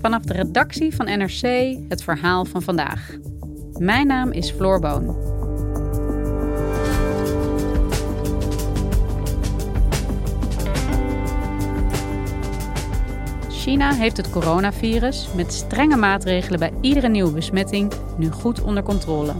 Vanaf 0.00 0.22
de 0.22 0.32
redactie 0.32 0.94
van 0.94 1.06
NRC 1.06 1.76
het 1.88 2.02
verhaal 2.02 2.44
van 2.44 2.62
vandaag. 2.62 3.16
Mijn 3.78 4.06
naam 4.06 4.32
is 4.32 4.50
Floor 4.50 4.80
Boon. 4.80 5.16
China 13.50 13.92
heeft 13.94 14.16
het 14.16 14.30
coronavirus 14.30 15.28
met 15.36 15.52
strenge 15.52 15.96
maatregelen 15.96 16.58
bij 16.58 16.72
iedere 16.80 17.08
nieuwe 17.08 17.32
besmetting 17.32 17.92
nu 18.16 18.30
goed 18.30 18.62
onder 18.62 18.82
controle. 18.82 19.32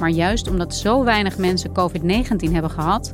Maar 0.00 0.10
juist 0.10 0.48
omdat 0.48 0.74
zo 0.74 1.04
weinig 1.04 1.38
mensen 1.38 1.70
COVID-19 1.70 2.52
hebben 2.52 2.70
gehad, 2.70 3.10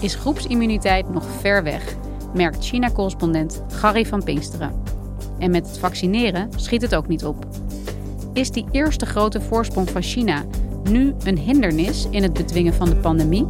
is 0.00 0.14
groepsimmuniteit 0.14 1.08
nog 1.08 1.24
ver 1.40 1.62
weg, 1.62 1.96
merkt 2.34 2.64
China-correspondent 2.64 3.62
Gary 3.68 4.06
van 4.06 4.22
Pinksteren. 4.24 4.82
En 5.38 5.50
met 5.50 5.66
het 5.66 5.78
vaccineren 5.78 6.48
schiet 6.56 6.82
het 6.82 6.94
ook 6.94 7.08
niet 7.08 7.24
op. 7.24 7.46
Is 8.32 8.50
die 8.50 8.66
eerste 8.70 9.06
grote 9.06 9.40
voorsprong 9.40 9.90
van 9.90 10.02
China 10.02 10.44
nu 10.90 11.14
een 11.24 11.38
hindernis 11.38 12.06
in 12.10 12.22
het 12.22 12.32
bedwingen 12.32 12.74
van 12.74 12.88
de 12.88 12.96
pandemie? 12.96 13.46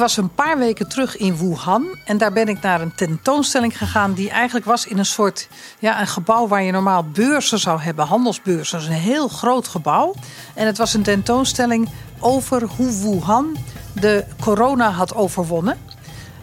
Was 0.00 0.16
een 0.16 0.34
paar 0.34 0.58
weken 0.58 0.88
terug 0.88 1.16
in 1.16 1.36
Wuhan 1.36 1.86
en 2.04 2.18
daar 2.18 2.32
ben 2.32 2.48
ik 2.48 2.60
naar 2.60 2.80
een 2.80 2.94
tentoonstelling 2.94 3.78
gegaan 3.78 4.12
die 4.12 4.30
eigenlijk 4.30 4.66
was 4.66 4.86
in 4.86 4.98
een 4.98 5.06
soort 5.06 5.48
ja, 5.78 6.00
een 6.00 6.06
gebouw 6.06 6.48
waar 6.48 6.62
je 6.62 6.72
normaal 6.72 7.04
beurzen 7.04 7.58
zou 7.58 7.80
hebben, 7.80 8.06
handelsbeurzen. 8.06 8.78
Dat 8.78 8.88
is 8.88 8.94
een 8.94 9.02
heel 9.02 9.28
groot 9.28 9.68
gebouw. 9.68 10.14
En 10.54 10.66
het 10.66 10.78
was 10.78 10.94
een 10.94 11.02
tentoonstelling 11.02 11.88
over 12.18 12.62
hoe 12.76 13.02
Wuhan 13.02 13.56
de 13.92 14.24
corona 14.40 14.90
had 14.90 15.14
overwonnen. 15.14 15.78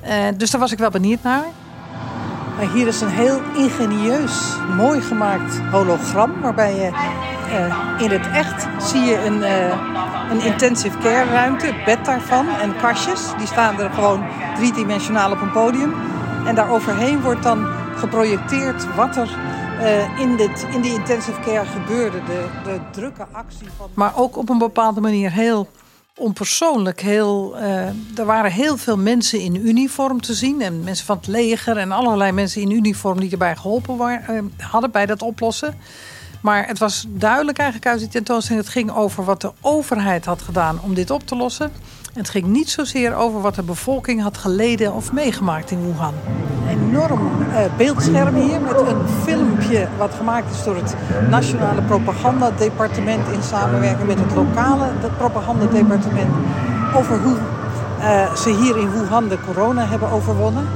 Uh, 0.05 0.11
dus 0.37 0.51
daar 0.51 0.61
was 0.61 0.71
ik 0.71 0.77
wel 0.77 0.89
benieuwd 0.89 1.23
naar. 1.23 1.45
hier 2.73 2.87
is 2.87 3.01
een 3.01 3.09
heel 3.09 3.41
ingenieus, 3.55 4.55
mooi 4.75 5.01
gemaakt 5.01 5.59
hologram 5.71 6.41
waarbij 6.41 6.75
je 6.75 7.16
uh, 7.47 8.01
in 8.01 8.11
het 8.11 8.27
echt 8.33 8.67
zie 8.79 9.01
je 9.01 9.25
een, 9.25 9.37
uh, 9.37 10.31
een 10.31 10.41
intensive 10.41 10.97
care 10.97 11.29
ruimte, 11.29 11.65
het 11.65 11.85
bed 11.85 12.05
daarvan 12.05 12.47
en 12.49 12.77
kastjes. 12.77 13.21
Die 13.37 13.47
staan 13.47 13.79
er 13.79 13.89
gewoon 13.91 14.25
driedimensionaal 14.55 15.31
op 15.31 15.41
een 15.41 15.51
podium. 15.51 15.93
En 16.45 16.55
daar 16.55 16.69
overheen 16.69 17.21
wordt 17.21 17.43
dan 17.43 17.67
geprojecteerd 17.95 18.95
wat 18.95 19.15
er 19.15 19.29
uh, 19.81 20.19
in, 20.19 20.35
dit, 20.35 20.65
in 20.73 20.81
die 20.81 20.93
intensive 20.93 21.39
care 21.39 21.65
gebeurde. 21.65 22.17
De, 22.25 22.45
de 22.63 22.79
drukke 22.91 23.25
actie 23.31 23.67
van... 23.77 23.89
Maar 23.93 24.11
ook 24.15 24.37
op 24.37 24.49
een 24.49 24.57
bepaalde 24.57 25.01
manier 25.01 25.31
heel 25.31 25.69
onpersoonlijk. 26.15 27.01
Heel, 27.01 27.57
er 28.15 28.25
waren 28.25 28.51
heel 28.51 28.77
veel 28.77 28.97
mensen 28.97 29.39
in 29.39 29.67
uniform 29.67 30.21
te 30.21 30.33
zien. 30.33 30.61
En 30.61 30.83
mensen 30.83 31.05
van 31.05 31.17
het 31.17 31.27
leger 31.27 31.77
en 31.77 31.91
allerlei 31.91 32.31
mensen 32.31 32.61
in 32.61 32.71
uniform 32.71 33.19
die 33.19 33.31
erbij 33.31 33.55
geholpen 33.55 33.97
waren, 33.97 34.53
hadden 34.57 34.91
bij 34.91 35.05
dat 35.05 35.21
oplossen. 35.21 35.75
Maar 36.41 36.67
het 36.67 36.79
was 36.79 37.05
duidelijk 37.09 37.57
eigenlijk 37.57 37.89
uit 37.89 37.99
die 37.99 38.09
tentoonstelling. 38.09 38.63
Het 38.63 38.73
ging 38.73 38.91
over 38.91 39.23
wat 39.23 39.41
de 39.41 39.51
overheid 39.61 40.25
had 40.25 40.41
gedaan 40.41 40.79
om 40.81 40.93
dit 40.93 41.11
op 41.11 41.27
te 41.27 41.35
lossen. 41.35 41.71
En 42.13 42.23
het 42.23 42.29
ging 42.29 42.45
niet 42.45 42.69
zozeer 42.69 43.15
over 43.15 43.41
wat 43.41 43.55
de 43.55 43.63
bevolking 43.63 44.21
had 44.21 44.37
geleden 44.37 44.93
of 44.93 45.11
meegemaakt 45.11 45.71
in 45.71 45.81
Wuhan. 45.81 46.13
Een 46.69 46.79
enorm 46.79 47.41
uh, 47.41 47.57
beeldscherm 47.77 48.35
hier 48.35 48.61
met 48.61 48.79
een 48.79 49.07
filmpje 49.23 49.87
wat 49.97 50.13
gemaakt 50.13 50.53
is 50.53 50.63
door 50.63 50.75
het 50.75 50.95
Nationale 51.29 51.81
Propagandadepartement 51.81 53.27
in 53.27 53.43
samenwerking 53.43 54.07
met 54.07 54.19
het 54.19 54.35
lokale 54.35 54.87
propagandadepartement 55.17 56.35
over 56.95 57.19
hoe 57.19 57.37
uh, 57.99 58.35
ze 58.35 58.49
hier 58.49 58.77
in 58.77 58.91
Wuhan 58.91 59.27
de 59.27 59.39
corona 59.45 59.85
hebben 59.85 60.11
overwonnen. 60.11 60.67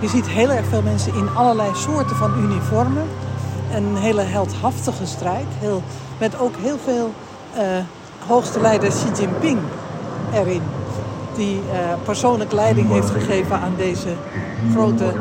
Je 0.00 0.08
ziet 0.08 0.28
heel 0.28 0.50
erg 0.50 0.66
veel 0.66 0.82
mensen 0.82 1.14
in 1.14 1.28
allerlei 1.28 1.70
soorten 1.74 2.16
van 2.16 2.38
uniformen 2.38 3.08
een 3.74 3.96
hele 3.96 4.22
heldhaftige 4.22 5.06
strijd. 5.06 5.46
Heel, 5.58 5.82
met 6.18 6.38
ook 6.38 6.54
heel 6.56 6.78
veel 6.84 7.12
uh, 7.56 7.62
hoogste 8.26 8.60
leider 8.60 8.88
Xi 8.88 9.22
Jinping 9.22 9.58
erin. 10.32 10.62
Die 11.36 11.56
uh, 11.56 11.62
persoonlijk 12.04 12.52
leiding 12.52 12.88
heeft 12.88 13.10
gegeven 13.10 13.60
aan 13.60 13.74
deze 13.76 14.08
grote 14.72 15.12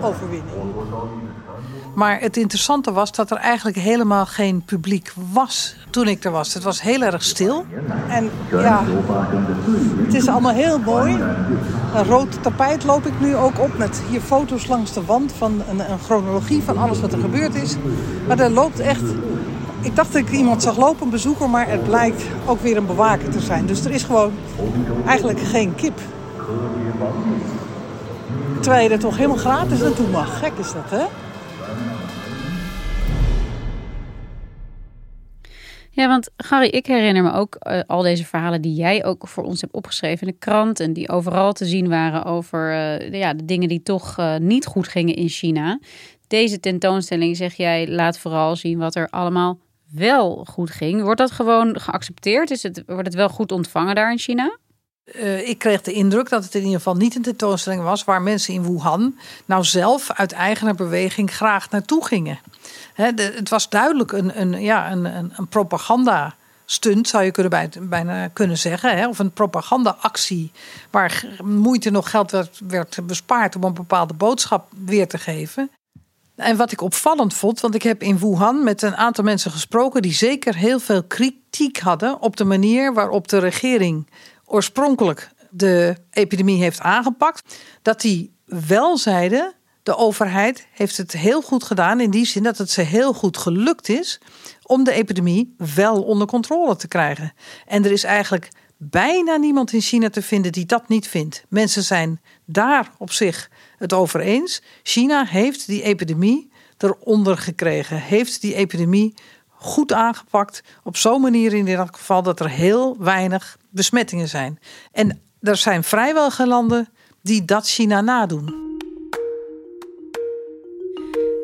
overwinning. 0.00 0.56
Maar 1.96 2.20
het 2.20 2.36
interessante 2.36 2.92
was 2.92 3.12
dat 3.12 3.30
er 3.30 3.36
eigenlijk 3.36 3.76
helemaal 3.76 4.26
geen 4.26 4.62
publiek 4.64 5.12
was 5.32 5.76
toen 5.90 6.08
ik 6.08 6.24
er 6.24 6.30
was. 6.30 6.54
Het 6.54 6.62
was 6.62 6.80
heel 6.80 7.02
erg 7.02 7.22
stil. 7.22 7.64
En 8.08 8.30
ja, 8.50 8.84
het 10.04 10.14
is 10.14 10.28
allemaal 10.28 10.52
heel 10.52 10.78
mooi. 10.78 11.12
Een 11.94 12.04
rood 12.04 12.42
tapijt 12.42 12.84
loop 12.84 13.06
ik 13.06 13.20
nu 13.20 13.36
ook 13.36 13.60
op 13.60 13.78
met 13.78 14.02
hier 14.10 14.20
foto's 14.20 14.66
langs 14.66 14.92
de 14.92 15.04
wand 15.04 15.32
van 15.32 15.62
een, 15.70 15.90
een 15.90 15.98
chronologie 15.98 16.62
van 16.62 16.76
alles 16.76 17.00
wat 17.00 17.12
er 17.12 17.18
gebeurd 17.18 17.54
is. 17.54 17.76
Maar 18.26 18.38
er 18.38 18.50
loopt 18.50 18.80
echt. 18.80 19.04
Ik 19.80 19.96
dacht 19.96 20.12
dat 20.12 20.22
ik 20.22 20.30
iemand 20.30 20.62
zag 20.62 20.76
lopen, 20.76 21.04
een 21.04 21.10
bezoeker, 21.10 21.50
maar 21.50 21.68
het 21.68 21.84
blijkt 21.84 22.22
ook 22.46 22.60
weer 22.60 22.76
een 22.76 22.86
bewaker 22.86 23.30
te 23.30 23.40
zijn. 23.40 23.66
Dus 23.66 23.84
er 23.84 23.90
is 23.90 24.02
gewoon 24.02 24.32
eigenlijk 25.06 25.40
geen 25.40 25.74
kip. 25.74 26.00
Terwijl 28.60 28.84
je 28.84 28.90
er 28.90 28.98
toch 28.98 29.16
helemaal 29.16 29.36
gratis 29.36 29.80
naartoe 29.80 30.08
mag. 30.08 30.38
Gek 30.38 30.52
is 30.58 30.72
dat, 30.72 31.00
hè? 31.00 31.04
Ja, 35.96 36.08
want 36.08 36.30
Gary, 36.36 36.68
ik 36.68 36.86
herinner 36.86 37.22
me 37.22 37.32
ook 37.32 37.56
uh, 37.60 37.80
al 37.86 38.02
deze 38.02 38.24
verhalen 38.24 38.60
die 38.60 38.74
jij 38.74 39.04
ook 39.04 39.28
voor 39.28 39.44
ons 39.44 39.60
hebt 39.60 39.72
opgeschreven 39.72 40.26
in 40.26 40.32
de 40.32 40.38
krant. 40.38 40.80
En 40.80 40.92
die 40.92 41.08
overal 41.08 41.52
te 41.52 41.64
zien 41.64 41.88
waren 41.88 42.24
over 42.24 42.70
uh, 42.70 43.12
ja, 43.12 43.34
de 43.34 43.44
dingen 43.44 43.68
die 43.68 43.82
toch 43.82 44.18
uh, 44.18 44.36
niet 44.36 44.66
goed 44.66 44.88
gingen 44.88 45.14
in 45.14 45.28
China. 45.28 45.80
Deze 46.26 46.60
tentoonstelling, 46.60 47.36
zeg 47.36 47.54
jij, 47.54 47.88
laat 47.88 48.18
vooral 48.18 48.56
zien 48.56 48.78
wat 48.78 48.94
er 48.94 49.08
allemaal 49.10 49.58
wel 49.92 50.46
goed 50.50 50.70
ging. 50.70 51.02
Wordt 51.02 51.20
dat 51.20 51.30
gewoon 51.30 51.80
geaccepteerd? 51.80 52.50
Is 52.50 52.62
het, 52.62 52.82
wordt 52.86 53.06
het 53.06 53.14
wel 53.14 53.28
goed 53.28 53.52
ontvangen 53.52 53.94
daar 53.94 54.10
in 54.10 54.18
China? 54.18 54.58
Ik 55.44 55.58
kreeg 55.58 55.80
de 55.80 55.92
indruk 55.92 56.28
dat 56.28 56.44
het 56.44 56.54
in 56.54 56.60
ieder 56.60 56.76
geval 56.76 56.94
niet 56.94 57.16
een 57.16 57.22
tentoonstelling 57.22 57.82
was 57.82 58.04
waar 58.04 58.22
mensen 58.22 58.54
in 58.54 58.62
Wuhan 58.62 59.18
nou 59.44 59.64
zelf 59.64 60.10
uit 60.12 60.32
eigen 60.32 60.76
beweging 60.76 61.30
graag 61.30 61.70
naartoe 61.70 62.06
gingen. 62.06 62.38
Het 62.96 63.48
was 63.48 63.68
duidelijk 63.68 64.12
een, 64.12 64.40
een, 64.40 64.60
ja, 64.60 64.90
een, 64.90 65.04
een, 65.04 65.32
een 65.36 65.48
propaganda 65.48 66.34
stunt, 66.64 67.08
zou 67.08 67.24
je 67.24 67.30
kunnen 67.30 67.50
bij, 67.50 67.70
bijna 67.80 68.28
kunnen 68.28 68.58
zeggen. 68.58 68.96
Hè? 68.96 69.08
Of 69.08 69.18
een 69.18 69.32
propagandaactie 69.32 70.52
waar 70.90 71.26
moeite 71.44 71.90
nog 71.90 72.10
geld 72.10 72.30
werd, 72.30 72.60
werd 72.68 72.98
bespaard 73.06 73.56
om 73.56 73.64
een 73.64 73.74
bepaalde 73.74 74.14
boodschap 74.14 74.68
weer 74.84 75.08
te 75.08 75.18
geven. 75.18 75.70
En 76.36 76.56
wat 76.56 76.72
ik 76.72 76.80
opvallend 76.80 77.34
vond, 77.34 77.60
want 77.60 77.74
ik 77.74 77.82
heb 77.82 78.02
in 78.02 78.18
Wuhan 78.18 78.64
met 78.64 78.82
een 78.82 78.96
aantal 78.96 79.24
mensen 79.24 79.50
gesproken 79.50 80.02
die 80.02 80.12
zeker 80.12 80.56
heel 80.56 80.78
veel 80.78 81.02
kritiek 81.02 81.78
hadden 81.78 82.20
op 82.20 82.36
de 82.36 82.44
manier 82.44 82.94
waarop 82.94 83.28
de 83.28 83.38
regering 83.38 84.06
oorspronkelijk 84.44 85.30
de 85.50 85.96
epidemie 86.10 86.62
heeft 86.62 86.80
aangepakt, 86.80 87.56
dat 87.82 88.00
die 88.00 88.34
wel 88.44 88.98
zeiden 88.98 89.52
de 89.86 89.96
overheid 89.96 90.66
heeft 90.72 90.96
het 90.96 91.12
heel 91.12 91.42
goed 91.42 91.64
gedaan 91.64 92.00
in 92.00 92.10
die 92.10 92.26
zin 92.26 92.42
dat 92.42 92.58
het 92.58 92.70
ze 92.70 92.80
heel 92.80 93.12
goed 93.12 93.36
gelukt 93.36 93.88
is 93.88 94.20
om 94.62 94.84
de 94.84 94.92
epidemie 94.92 95.54
wel 95.74 96.02
onder 96.02 96.26
controle 96.26 96.76
te 96.76 96.88
krijgen. 96.88 97.32
En 97.66 97.84
er 97.84 97.92
is 97.92 98.04
eigenlijk 98.04 98.48
bijna 98.76 99.36
niemand 99.36 99.72
in 99.72 99.80
China 99.80 100.10
te 100.10 100.22
vinden 100.22 100.52
die 100.52 100.66
dat 100.66 100.88
niet 100.88 101.08
vindt. 101.08 101.44
Mensen 101.48 101.82
zijn 101.82 102.20
daar 102.44 102.90
op 102.98 103.12
zich 103.12 103.50
het 103.78 103.92
over 103.92 104.20
eens. 104.20 104.62
China 104.82 105.24
heeft 105.24 105.66
die 105.66 105.82
epidemie 105.82 106.50
eronder 106.78 107.38
gekregen, 107.38 107.96
heeft 107.96 108.40
die 108.40 108.54
epidemie 108.54 109.14
goed 109.48 109.92
aangepakt. 109.92 110.62
Op 110.82 110.96
zo'n 110.96 111.20
manier 111.20 111.52
in 111.52 111.66
ieder 111.66 111.88
geval 111.90 112.22
dat 112.22 112.40
er 112.40 112.50
heel 112.50 112.96
weinig 112.98 113.58
besmettingen 113.70 114.28
zijn. 114.28 114.58
En 114.92 115.20
er 115.40 115.56
zijn 115.56 115.84
vrijwel 115.84 116.30
geen 116.30 116.48
landen 116.48 116.88
die 117.22 117.44
dat 117.44 117.68
China 117.68 118.00
nadoen. 118.00 118.65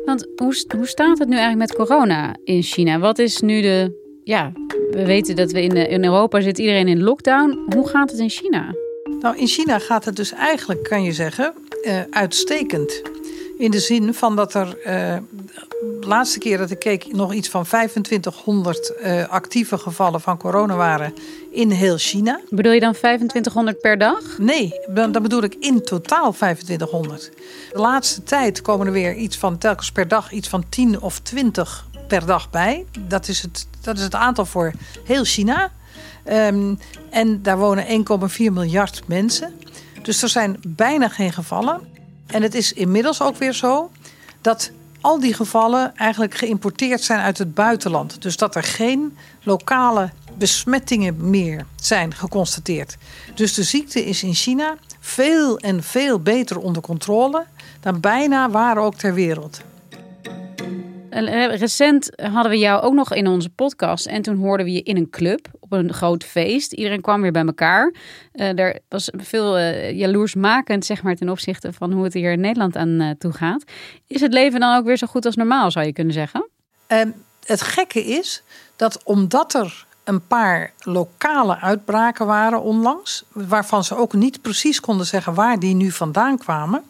Want 0.05 0.27
hoe, 0.35 0.63
hoe 0.75 0.87
staat 0.87 1.19
het 1.19 1.27
nu 1.27 1.37
eigenlijk 1.37 1.69
met 1.69 1.87
corona 1.87 2.35
in 2.43 2.61
China? 2.61 2.99
Wat 2.99 3.19
is 3.19 3.39
nu 3.39 3.61
de. 3.61 4.01
Ja, 4.23 4.51
we 4.91 5.05
weten 5.05 5.35
dat 5.35 5.51
we 5.51 5.61
in, 5.61 5.75
in 5.75 6.03
Europa 6.03 6.41
zit 6.41 6.57
iedereen 6.57 6.87
in 6.87 7.03
lockdown. 7.03 7.59
Hoe 7.75 7.87
gaat 7.87 8.11
het 8.11 8.19
in 8.19 8.29
China? 8.29 8.75
Nou, 9.19 9.37
in 9.37 9.47
China 9.47 9.79
gaat 9.79 10.05
het 10.05 10.15
dus 10.15 10.31
eigenlijk, 10.31 10.83
kan 10.83 11.03
je 11.03 11.11
zeggen, 11.11 11.53
uh, 11.83 12.01
uitstekend. 12.09 13.01
In 13.63 13.71
de 13.71 13.79
zin 13.79 14.13
van 14.13 14.35
dat 14.35 14.53
er 14.53 14.67
uh, 14.67 14.83
de 15.99 16.07
laatste 16.07 16.39
keer 16.39 16.57
dat 16.57 16.71
ik 16.71 16.79
keek 16.79 17.13
nog 17.13 17.33
iets 17.33 17.49
van 17.49 17.63
2500 17.63 18.93
uh, 19.03 19.27
actieve 19.27 19.77
gevallen 19.77 20.21
van 20.21 20.37
corona 20.37 20.75
waren 20.75 21.13
in 21.51 21.69
heel 21.69 21.97
China. 21.97 22.39
Bedoel 22.49 22.71
je 22.71 22.79
dan 22.79 22.93
2500 22.93 23.79
per 23.81 23.97
dag? 23.97 24.37
Nee, 24.37 24.79
dan, 24.89 25.11
dan 25.11 25.21
bedoel 25.21 25.43
ik 25.43 25.55
in 25.59 25.81
totaal 25.81 26.31
2500. 26.31 27.31
De 27.71 27.79
laatste 27.79 28.23
tijd 28.23 28.61
komen 28.61 28.87
er 28.87 28.93
weer 28.93 29.15
iets 29.15 29.37
van 29.37 29.57
telkens 29.57 29.91
per 29.91 30.07
dag 30.07 30.31
iets 30.31 30.47
van 30.47 30.63
10 30.69 31.01
of 31.01 31.19
20 31.19 31.87
per 32.07 32.25
dag 32.25 32.49
bij. 32.49 32.85
Dat 33.07 33.27
is 33.27 33.41
het, 33.41 33.67
dat 33.81 33.97
is 33.97 34.03
het 34.03 34.15
aantal 34.15 34.45
voor 34.45 34.71
heel 35.03 35.23
China. 35.23 35.71
Um, 36.29 36.79
en 37.09 37.41
daar 37.41 37.57
wonen 37.57 38.05
1,4 38.29 38.37
miljard 38.37 39.01
mensen. 39.07 39.53
Dus 40.01 40.21
er 40.21 40.29
zijn 40.29 40.59
bijna 40.67 41.09
geen 41.09 41.33
gevallen. 41.33 41.92
En 42.33 42.41
het 42.41 42.55
is 42.55 42.73
inmiddels 42.73 43.21
ook 43.21 43.35
weer 43.35 43.53
zo 43.53 43.91
dat 44.41 44.71
al 45.01 45.19
die 45.19 45.33
gevallen 45.33 45.95
eigenlijk 45.95 46.33
geïmporteerd 46.33 47.01
zijn 47.01 47.19
uit 47.19 47.37
het 47.37 47.53
buitenland. 47.53 48.21
Dus 48.21 48.37
dat 48.37 48.55
er 48.55 48.63
geen 48.63 49.17
lokale 49.43 50.09
besmettingen 50.37 51.29
meer 51.29 51.65
zijn 51.75 52.13
geconstateerd. 52.13 52.97
Dus 53.35 53.53
de 53.53 53.63
ziekte 53.63 54.05
is 54.05 54.23
in 54.23 54.33
China 54.33 54.77
veel 54.99 55.57
en 55.57 55.83
veel 55.83 56.19
beter 56.19 56.57
onder 56.59 56.81
controle 56.81 57.45
dan 57.79 57.99
bijna 57.99 58.49
waar 58.49 58.77
ook 58.77 58.95
ter 58.95 59.13
wereld. 59.13 59.61
Recent 61.49 62.09
hadden 62.21 62.51
we 62.51 62.57
jou 62.57 62.81
ook 62.81 62.93
nog 62.93 63.13
in 63.13 63.27
onze 63.27 63.49
podcast. 63.49 64.05
En 64.05 64.21
toen 64.21 64.37
hoorden 64.37 64.65
we 64.65 64.71
je 64.71 64.81
in 64.81 64.97
een 64.97 65.09
club 65.09 65.47
op 65.59 65.71
een 65.71 65.93
groot 65.93 66.23
feest. 66.23 66.73
Iedereen 66.73 67.01
kwam 67.01 67.21
weer 67.21 67.31
bij 67.31 67.45
elkaar. 67.45 67.93
Uh, 68.33 68.59
er 68.59 68.79
was 68.89 69.09
veel 69.17 69.59
uh, 69.59 69.91
jaloersmakend, 69.91 70.85
zeg 70.85 71.03
maar, 71.03 71.15
ten 71.15 71.29
opzichte 71.29 71.73
van 71.73 71.91
hoe 71.91 72.03
het 72.03 72.13
hier 72.13 72.31
in 72.31 72.39
Nederland 72.39 72.75
aan 72.75 73.15
toe 73.17 73.31
gaat. 73.31 73.63
Is 74.07 74.21
het 74.21 74.33
leven 74.33 74.59
dan 74.59 74.77
ook 74.77 74.85
weer 74.85 74.97
zo 74.97 75.07
goed 75.07 75.25
als 75.25 75.35
normaal, 75.35 75.71
zou 75.71 75.85
je 75.85 75.93
kunnen 75.93 76.13
zeggen? 76.13 76.49
Ehm, 76.87 77.09
het 77.45 77.61
gekke 77.61 78.03
is 78.05 78.43
dat 78.75 79.03
omdat 79.03 79.53
er 79.53 79.85
een 80.03 80.27
paar 80.27 80.73
lokale 80.79 81.59
uitbraken 81.59 82.25
waren 82.25 82.61
onlangs, 82.61 83.23
waarvan 83.31 83.83
ze 83.83 83.95
ook 83.95 84.13
niet 84.13 84.41
precies 84.41 84.79
konden 84.79 85.05
zeggen 85.05 85.33
waar 85.33 85.59
die 85.59 85.75
nu 85.75 85.91
vandaan 85.91 86.37
kwamen, 86.37 86.83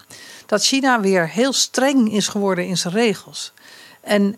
dat 0.46 0.66
China 0.66 1.00
weer 1.00 1.30
heel 1.30 1.54
streng 1.54 2.12
is 2.12 2.28
geworden 2.28 2.68
in 2.68 2.78
zijn 2.78 2.94
regels. 2.94 3.54
En 4.04 4.36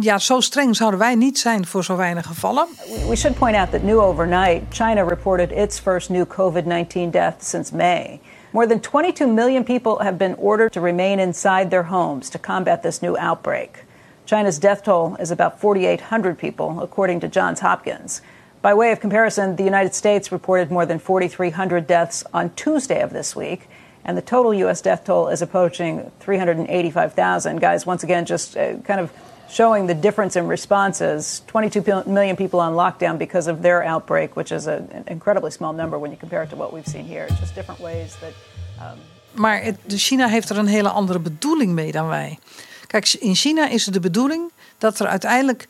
ja, 0.00 0.18
zo 0.18 0.40
streng 0.40 0.76
zouden 0.76 1.00
wij 1.00 1.14
niet 1.14 1.38
zijn 1.38 1.66
voor 1.66 1.84
zo 1.84 1.96
weinig 1.96 2.26
gevallen. 2.26 2.66
We 3.08 3.16
should 3.16 3.38
point 3.38 3.56
out 3.56 3.70
that 3.70 3.82
new 3.82 3.98
overnight, 3.98 4.62
China 4.68 5.02
reported 5.02 5.50
its 5.50 5.80
first 5.80 6.10
new 6.10 6.24
COVID-19 6.28 7.10
death 7.10 7.34
since 7.38 7.76
May. 7.76 8.20
More 8.50 8.66
than 8.66 8.80
22 8.80 9.26
million 9.26 9.64
people 9.64 10.04
have 10.04 10.16
been 10.16 10.36
ordered 10.36 10.72
to 10.72 10.80
remain 10.80 11.18
inside 11.18 11.70
their 11.70 11.84
homes 11.84 12.28
to 12.28 12.38
combat 12.38 12.82
this 12.82 13.00
new 13.00 13.16
outbreak. 13.16 13.84
China's 14.24 14.58
death 14.58 14.82
toll 14.82 15.16
is 15.18 15.30
about 15.30 15.58
4,800 15.58 16.38
people, 16.38 16.80
according 16.80 17.20
to 17.20 17.28
Johns 17.28 17.60
Hopkins. 17.60 18.20
By 18.60 18.74
way 18.74 18.92
of 18.92 19.00
comparison, 19.00 19.56
the 19.56 19.64
United 19.64 19.94
States 19.94 20.30
reported 20.30 20.70
more 20.70 20.86
than 20.86 20.98
4,300 20.98 21.86
deaths 21.86 22.24
on 22.32 22.50
Tuesday 22.54 23.02
of 23.02 23.10
this 23.12 23.34
week. 23.34 23.68
And 24.04 24.16
the 24.16 24.22
total 24.22 24.54
U.S. 24.54 24.80
death 24.82 25.04
toll 25.04 25.28
is 25.28 25.42
approaching 25.42 26.10
385,000. 26.20 27.60
Guys, 27.60 27.86
once 27.86 28.02
again, 28.02 28.24
just 28.24 28.56
uh, 28.56 28.76
kind 28.78 29.00
of 29.00 29.12
showing 29.48 29.86
the 29.86 29.94
difference 29.94 30.36
in 30.36 30.46
responses. 30.48 31.42
22 31.46 32.04
million 32.06 32.36
people 32.36 32.60
on 32.60 32.72
lockdown 32.72 33.18
because 33.18 33.50
of 33.50 33.62
their 33.62 33.82
outbreak, 33.82 34.34
which 34.34 34.50
is 34.52 34.66
a, 34.66 34.76
an 34.92 35.04
incredibly 35.06 35.50
small 35.50 35.72
number 35.72 35.98
when 35.98 36.10
you 36.10 36.16
compare 36.16 36.42
it 36.42 36.50
to 36.50 36.56
what 36.56 36.72
we've 36.72 36.86
seen 36.86 37.04
here. 37.04 37.26
It's 37.28 37.40
just 37.40 37.54
different 37.54 37.80
ways 37.80 38.16
that. 38.20 38.32
Um... 38.80 38.98
Maar 39.32 39.62
het, 39.62 39.78
China 39.86 40.28
heeft 40.28 40.50
er 40.50 40.58
een 40.58 40.66
hele 40.66 40.88
andere 40.88 41.18
bedoeling 41.18 41.72
mee 41.72 41.92
dan 41.92 42.08
wij. 42.08 42.38
Kijk, 42.86 43.12
in 43.12 43.34
China 43.34 43.68
is 43.68 43.84
het 43.84 43.94
de 43.94 44.00
bedoeling 44.00 44.52
dat 44.78 44.98
er 44.98 45.06
uiteindelijk 45.06 45.68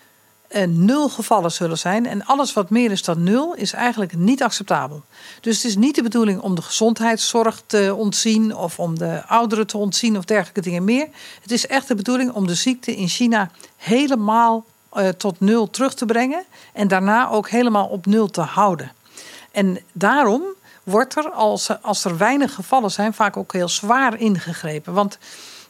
nul 0.60 1.08
gevallen 1.08 1.52
zullen 1.52 1.78
zijn. 1.78 2.06
En 2.06 2.24
alles 2.24 2.52
wat 2.52 2.70
meer 2.70 2.90
is 2.90 3.02
dan 3.02 3.22
nul 3.22 3.54
is 3.54 3.72
eigenlijk 3.72 4.16
niet 4.16 4.42
acceptabel. 4.42 5.02
Dus 5.40 5.56
het 5.56 5.64
is 5.64 5.76
niet 5.76 5.94
de 5.94 6.02
bedoeling 6.02 6.40
om 6.40 6.54
de 6.54 6.62
gezondheidszorg 6.62 7.62
te 7.66 7.94
ontzien 7.96 8.56
of 8.56 8.78
om 8.78 8.98
de 8.98 9.22
ouderen 9.26 9.66
te 9.66 9.76
ontzien 9.76 10.16
of 10.16 10.24
dergelijke 10.24 10.60
dingen 10.60 10.84
meer. 10.84 11.08
Het 11.42 11.50
is 11.50 11.66
echt 11.66 11.88
de 11.88 11.94
bedoeling 11.94 12.32
om 12.32 12.46
de 12.46 12.54
ziekte 12.54 12.96
in 12.96 13.08
China 13.08 13.50
helemaal 13.76 14.64
uh, 14.94 15.08
tot 15.08 15.40
nul 15.40 15.70
terug 15.70 15.94
te 15.94 16.06
brengen 16.06 16.44
en 16.72 16.88
daarna 16.88 17.28
ook 17.28 17.48
helemaal 17.48 17.86
op 17.86 18.06
nul 18.06 18.26
te 18.26 18.40
houden. 18.40 18.92
En 19.50 19.78
daarom 19.92 20.42
wordt 20.82 21.16
er, 21.16 21.30
als, 21.30 21.82
als 21.82 22.04
er 22.04 22.16
weinig 22.16 22.54
gevallen 22.54 22.90
zijn, 22.90 23.14
vaak 23.14 23.36
ook 23.36 23.52
heel 23.52 23.68
zwaar 23.68 24.20
ingegrepen. 24.20 24.92
Want 24.92 25.18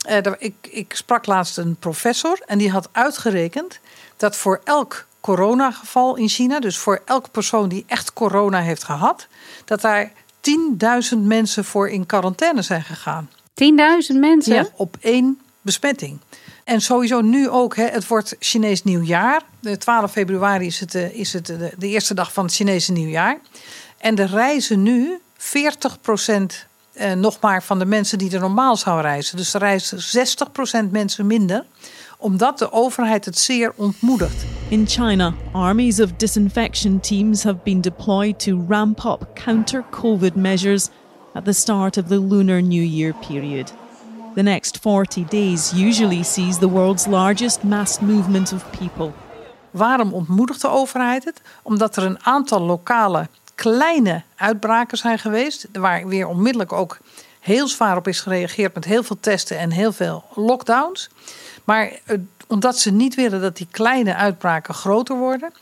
uh, 0.08 0.32
ik, 0.38 0.54
ik 0.70 0.94
sprak 0.96 1.26
laatst 1.26 1.58
een 1.58 1.76
professor 1.76 2.43
en 2.46 2.58
die 2.58 2.70
had 2.70 2.88
uitgerekend 2.93 3.81
dat 4.16 4.37
voor 4.37 4.60
elk 4.64 5.06
coronageval 5.20 6.16
in 6.16 6.28
China, 6.28 6.60
dus 6.60 6.78
voor 6.78 7.02
elke 7.04 7.31
persoon 7.31 7.69
die 7.69 7.84
echt 7.87 8.12
corona 8.12 8.60
heeft 8.60 8.84
gehad, 8.84 9.26
dat 9.64 9.81
daar 9.81 10.12
10.000 11.14 11.19
mensen 11.19 11.64
voor 11.64 11.88
in 11.88 12.06
quarantaine 12.06 12.62
zijn 12.62 12.82
gegaan. 12.82 13.31
10.000 13.32 14.19
mensen? 14.19 14.54
Ja, 14.54 14.69
op 14.76 14.96
één 15.00 15.40
besmetting. 15.60 16.20
En 16.64 16.81
sowieso 16.81 17.20
nu 17.20 17.48
ook, 17.48 17.76
hè, 17.76 17.87
het 17.87 18.06
wordt 18.06 18.37
Chinees 18.38 18.82
nieuwjaar. 18.82 19.43
De 19.60 19.78
12 19.78 20.12
februari 20.12 20.66
is 20.66 20.81
het, 20.81 20.94
eh, 20.94 21.14
is 21.14 21.32
het 21.32 21.46
de, 21.46 21.72
de 21.78 21.87
eerste 21.87 22.14
dag 22.14 22.32
van 22.32 22.44
het 22.44 22.55
Chinese 22.55 22.93
nieuwjaar. 22.93 23.38
En 23.98 24.16
er 24.16 24.28
reizen 24.28 24.82
nu 24.82 25.19
40 25.37 25.98
eh, 26.92 27.12
nog 27.12 27.40
maar 27.40 27.62
van 27.62 27.78
de 27.78 27.86
mensen 27.86 28.18
die 28.18 28.34
er 28.34 28.40
normaal 28.40 28.76
zouden 28.76 29.10
reizen. 29.10 29.36
Dus 29.36 29.54
er 29.54 29.60
reizen 29.60 30.00
60 30.00 30.52
procent 30.52 30.92
mensen 30.92 31.26
minder 31.26 31.64
omdat 32.22 32.58
de 32.58 32.72
overheid 32.72 33.24
het 33.24 33.38
zeer 33.38 33.72
ontmoedigt. 33.76 34.44
In 34.68 34.86
China, 34.86 35.34
armies 35.52 36.00
of 36.00 36.12
disinfection 36.12 37.00
teams 37.00 37.42
have 37.42 37.58
been 37.62 37.80
deployed 37.80 38.38
to 38.38 38.64
ramp 38.68 39.04
up 39.04 39.26
counter 39.34 39.84
COVID 39.90 40.34
measures 40.34 40.88
at 41.34 41.44
the 41.44 41.52
start 41.52 41.96
of 41.96 42.06
the 42.06 42.20
Lunar 42.20 42.62
New 42.62 42.84
Year 42.84 43.14
period. 43.28 43.72
The 44.34 44.42
next 44.42 44.78
40 44.80 45.24
days 45.28 45.72
usually 45.74 46.22
sees 46.22 46.58
the 46.58 46.70
world's 46.70 47.06
largest 47.06 47.62
mass 47.62 48.00
movement 48.00 48.52
of 48.52 48.64
people. 48.78 49.12
Waarom 49.70 50.12
ontmoedigt 50.12 50.60
de 50.60 50.69
overheid 50.69 51.24
het? 51.24 51.40
Omdat 51.62 51.96
er 51.96 52.02
een 52.02 52.24
aantal 52.24 52.60
lokale 52.60 53.28
kleine 53.54 54.22
uitbraken 54.36 54.98
zijn 54.98 55.18
geweest, 55.18 55.68
waar 55.72 56.08
weer 56.08 56.26
onmiddellijk 56.26 56.72
ook 56.72 56.98
heel 57.40 57.68
zwaar 57.68 57.96
op 57.96 58.08
is 58.08 58.20
gereageerd 58.20 58.74
met 58.74 58.84
heel 58.84 59.02
veel 59.02 59.20
testen 59.20 59.58
en 59.58 59.70
heel 59.70 59.92
veel 59.92 60.24
lockdowns. 60.34 61.10
Maar 61.64 61.92
eh, 62.04 62.18
omdat 62.48 62.78
ze 62.78 62.92
niet 62.92 63.14
willen 63.14 63.40
dat 63.40 63.56
die 63.56 63.68
kleine 63.70 64.14
uitbraken 64.14 64.74
groter 64.74 65.16
worden, 65.16 65.52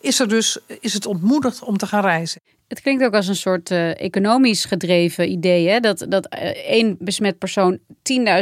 is, 0.00 0.20
er 0.20 0.28
dus, 0.28 0.58
is 0.80 0.92
het 0.92 1.06
ontmoedigd 1.06 1.62
om 1.62 1.76
te 1.76 1.86
gaan 1.86 2.02
reizen. 2.02 2.40
Het 2.68 2.80
klinkt 2.80 3.04
ook 3.04 3.14
als 3.14 3.28
een 3.28 3.36
soort 3.36 3.70
uh, 3.70 4.00
economisch 4.00 4.64
gedreven 4.64 5.30
idee. 5.30 5.68
Hè? 5.68 5.80
Dat, 5.80 6.06
dat 6.08 6.34
uh, 6.34 6.40
één 6.48 6.96
besmet 6.98 7.38
persoon 7.38 7.78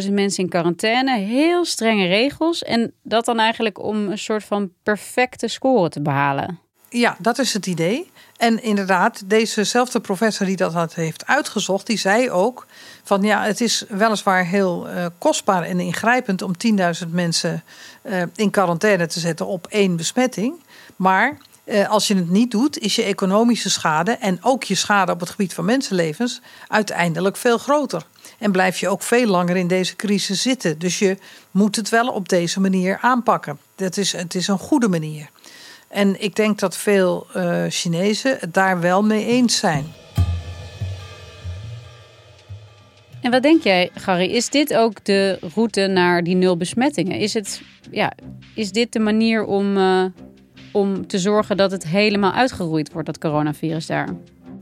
10.000 0.07 0.13
mensen 0.13 0.45
in 0.45 0.49
quarantaine, 0.49 1.19
heel 1.19 1.65
strenge 1.65 2.07
regels. 2.07 2.63
En 2.63 2.93
dat 3.03 3.25
dan 3.25 3.39
eigenlijk 3.39 3.83
om 3.83 4.09
een 4.09 4.19
soort 4.19 4.45
van 4.45 4.73
perfecte 4.83 5.49
score 5.49 5.89
te 5.89 6.03
behalen. 6.03 6.59
Ja, 6.89 7.17
dat 7.19 7.39
is 7.39 7.53
het 7.53 7.67
idee. 7.67 8.11
En 8.37 8.63
inderdaad, 8.63 9.23
dezezelfde 9.25 10.01
professor 10.01 10.47
die 10.47 10.57
dat 10.57 10.73
had, 10.73 10.95
heeft 10.95 11.27
uitgezocht, 11.27 11.87
die 11.87 11.99
zei 11.99 12.31
ook 12.31 12.67
van 13.03 13.23
ja, 13.23 13.43
het 13.43 13.61
is 13.61 13.85
weliswaar 13.89 14.45
heel 14.45 14.89
uh, 14.89 15.07
kostbaar 15.19 15.63
en 15.63 15.81
ingrijpend 15.81 16.43
om 16.43 16.53
10.000 17.05 17.09
mensen 17.11 17.63
uh, 18.03 18.23
in 18.35 18.51
quarantaine 18.51 19.07
te 19.07 19.21
zetten 19.21 19.47
op 19.47 19.67
één 19.67 19.97
besmetting. 19.97 20.55
Maar 20.97 21.39
uh, 21.65 21.89
als 21.89 22.09
je 22.09 22.15
het 22.15 22.31
niet 22.31 22.51
doet, 22.51 22.79
is 22.79 22.97
je 22.97 23.03
economische 23.03 23.71
schade 23.71 24.13
en 24.13 24.39
ook 24.43 24.65
je 24.65 24.75
schade 24.75 25.13
op 25.13 25.21
het 25.21 25.31
gebied 25.31 25.55
van 25.55 25.65
mensenlevens 25.65 26.41
uiteindelijk 26.69 27.37
veel 27.37 27.59
groter. 27.59 28.07
En 28.39 28.53
blijf 28.53 28.79
je 28.79 28.89
ook 28.89 29.03
veel 29.03 29.27
langer 29.27 29.57
in 29.57 29.69
deze 29.69 29.97
crisis 29.97 30.43
zitten. 30.43 30.79
Dus 30.79 30.99
je 30.99 31.17
moet 31.51 31.77
het 31.77 31.89
wel 31.89 32.09
op 32.09 32.29
deze 32.29 32.61
manier 32.61 32.99
aanpakken. 33.01 33.59
Dat 33.75 33.97
is, 33.97 34.13
het 34.13 34.35
is 34.35 34.49
een 34.49 34.59
goede 34.59 34.89
manier. 34.89 35.31
En 35.89 36.23
ik 36.23 36.37
denk 36.37 36.59
dat 36.59 36.77
veel 36.77 37.27
uh, 37.37 37.65
Chinezen 37.69 38.37
het 38.41 38.55
daar 38.55 38.81
wel 38.81 39.03
mee 39.03 39.27
eens 39.27 39.57
zijn. 39.57 39.87
En 43.23 43.31
wat 43.31 43.43
denk 43.43 43.63
jij, 43.63 43.91
Gary? 43.95 44.31
Is 44.31 44.49
dit 44.49 44.75
ook 44.75 45.05
de 45.05 45.39
route 45.55 45.87
naar 45.87 46.25
die 46.25 46.35
nul 46.35 46.57
besmettingen? 46.57 47.19
Is, 47.19 47.35
het, 47.35 47.63
ja, 47.91 48.13
is 48.55 48.73
dit 48.73 48.93
de 48.93 48.99
manier 48.99 49.45
om, 49.45 49.77
uh, 49.77 50.05
om 50.73 51.07
te 51.07 51.19
zorgen 51.19 51.57
dat 51.57 51.71
het 51.71 51.87
helemaal 51.87 52.33
uitgeroeid 52.33 52.93
wordt, 52.93 53.07
dat 53.07 53.19
coronavirus 53.19 53.87
daar? 53.87 54.09